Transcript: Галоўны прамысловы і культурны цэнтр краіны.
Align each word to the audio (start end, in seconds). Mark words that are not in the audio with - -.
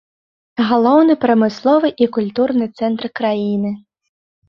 Галоўны 0.69 1.17
прамысловы 1.27 1.93
і 2.07 2.09
культурны 2.19 2.65
цэнтр 2.77 3.05
краіны. 3.23 3.79